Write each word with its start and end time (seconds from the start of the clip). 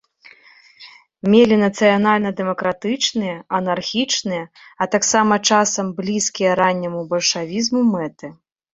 Мелі 1.33 1.55
нацыянальна-дэмакратычныя, 1.63 3.37
анархічныя, 3.59 4.43
а 4.49 4.83
таксама, 4.99 5.33
часам, 5.53 5.85
блізкія 6.03 6.51
ранняму 6.65 7.09
бальшавізму 7.17 7.81
мэты. 7.97 8.27